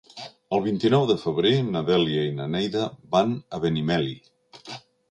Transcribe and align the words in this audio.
El 0.55 0.63
vint-i-nou 0.67 1.05
de 1.11 1.17
febrer 1.25 1.51
na 1.67 1.83
Dèlia 1.91 2.25
i 2.31 2.35
na 2.41 2.49
Neida 2.57 2.89
van 3.15 3.39
a 3.59 3.63
Benimeli. 3.69 4.21